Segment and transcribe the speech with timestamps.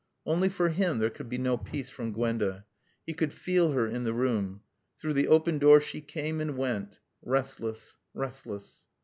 [0.25, 2.65] Only for him there could be no peace from Gwenda.
[3.05, 4.61] He could feel her in the room.
[4.99, 8.83] Through the open door she came and went restless, restless!